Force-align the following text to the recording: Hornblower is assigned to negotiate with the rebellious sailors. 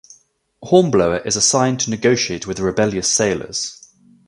Hornblower 0.63 1.19
is 1.19 1.35
assigned 1.35 1.79
to 1.81 1.91
negotiate 1.91 2.47
with 2.47 2.57
the 2.57 2.63
rebellious 2.63 3.07
sailors. 3.07 3.87